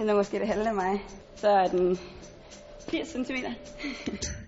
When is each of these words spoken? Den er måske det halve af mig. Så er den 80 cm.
Den 0.00 0.08
er 0.08 0.14
måske 0.14 0.38
det 0.38 0.46
halve 0.46 0.68
af 0.68 0.74
mig. 0.74 1.04
Så 1.36 1.48
er 1.48 1.68
den 1.68 1.98
80 2.90 3.08
cm. 3.08 3.34